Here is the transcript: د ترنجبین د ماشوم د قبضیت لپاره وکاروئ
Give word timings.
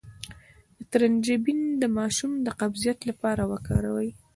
د 0.77 0.79
ترنجبین 0.91 1.61
د 1.81 1.83
ماشوم 1.97 2.31
د 2.41 2.47
قبضیت 2.59 2.99
لپاره 3.09 3.41
وکاروئ 3.51 4.09